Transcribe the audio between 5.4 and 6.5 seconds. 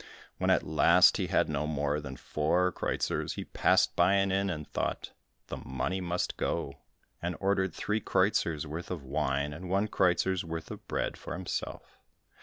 "The money must